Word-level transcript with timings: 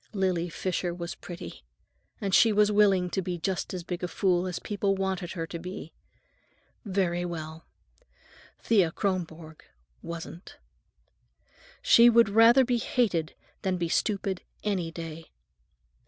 Lily 0.13 0.49
Fisher 0.49 0.95
was 0.95 1.13
pretty, 1.13 1.63
and 2.19 2.33
she 2.33 2.51
was 2.51 2.71
willing 2.71 3.07
to 3.11 3.21
be 3.21 3.37
just 3.37 3.71
as 3.71 3.83
big 3.83 4.01
a 4.03 4.07
fool 4.07 4.47
as 4.47 4.57
people 4.57 4.95
wanted 4.95 5.33
her 5.33 5.45
to 5.45 5.59
be. 5.59 5.93
Very 6.83 7.23
well; 7.23 7.67
Thea 8.57 8.89
Kronborg 8.91 9.63
wasn't. 10.01 10.57
She 11.83 12.09
would 12.09 12.29
rather 12.29 12.65
be 12.65 12.79
hated 12.79 13.35
than 13.61 13.77
be 13.77 13.89
stupid, 13.89 14.41
any 14.63 14.89
day. 14.89 15.29